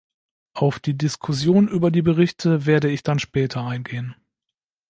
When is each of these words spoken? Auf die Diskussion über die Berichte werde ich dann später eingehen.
Auf 0.55 0.79
die 0.79 0.97
Diskussion 0.97 1.67
über 1.67 1.91
die 1.91 2.01
Berichte 2.01 2.65
werde 2.65 2.89
ich 2.89 3.03
dann 3.03 3.19
später 3.19 3.63
eingehen. 3.67 4.15